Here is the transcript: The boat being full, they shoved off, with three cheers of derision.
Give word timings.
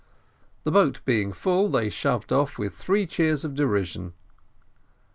The 0.63 0.71
boat 0.71 1.01
being 1.05 1.31
full, 1.31 1.69
they 1.69 1.91
shoved 1.91 2.33
off, 2.33 2.57
with 2.57 2.73
three 2.73 3.05
cheers 3.05 3.45
of 3.45 3.53
derision. 3.53 4.13